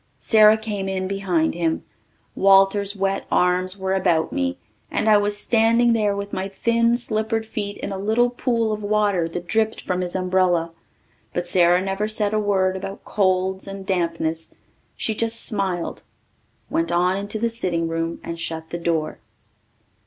[0.17, 1.83] Sara came in behind him.
[2.33, 4.57] Walter's wet arms were about me
[4.89, 8.81] and I was standing there with my thin slippered feet in a little pool of
[8.81, 10.71] water that dripped from his umbrella.
[11.35, 14.55] But Sara never said a word about colds and dampness.
[14.97, 16.01] She just smiled,
[16.67, 19.19] went on into the sitting room, and shut the door.